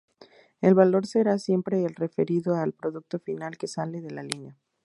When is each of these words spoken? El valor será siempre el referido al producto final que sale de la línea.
El 0.61 0.73
valor 0.73 1.05
será 1.05 1.37
siempre 1.37 1.85
el 1.85 1.93
referido 1.93 2.55
al 2.55 2.73
producto 2.73 3.19
final 3.19 3.59
que 3.59 3.67
sale 3.67 4.01
de 4.01 4.09
la 4.09 4.23
línea. 4.23 4.57